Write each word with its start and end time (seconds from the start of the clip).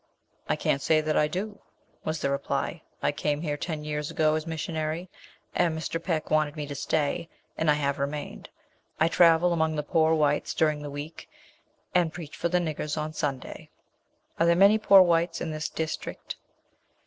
"I 0.49 0.55
can't 0.55 0.81
say 0.81 0.99
that 0.99 1.15
I 1.15 1.27
do," 1.27 1.59
was 2.03 2.21
the 2.21 2.31
reply; 2.31 2.81
"I 3.03 3.11
came 3.11 3.41
here 3.41 3.55
ten 3.55 3.83
years 3.83 4.09
ago 4.09 4.33
as 4.33 4.47
missionary, 4.47 5.11
and 5.53 5.77
Mr. 5.77 6.03
Peck 6.03 6.31
wanted 6.31 6.55
me 6.55 6.65
to 6.65 6.73
stay, 6.73 7.29
and 7.55 7.69
I 7.69 7.75
have 7.75 7.99
remained. 7.99 8.49
I 8.99 9.07
travel 9.07 9.53
among 9.53 9.75
the 9.75 9.83
poor 9.83 10.15
whites 10.15 10.55
during 10.55 10.81
the 10.81 10.89
week 10.89 11.29
and 11.93 12.11
preach 12.11 12.35
for 12.35 12.49
the 12.49 12.57
niggers 12.57 12.97
on 12.97 13.13
Sunday." 13.13 13.69
"Are 14.39 14.47
there 14.47 14.55
many 14.55 14.79
poor 14.79 15.03
whites 15.03 15.39
in 15.39 15.51
this 15.51 15.69
district?" 15.69 16.35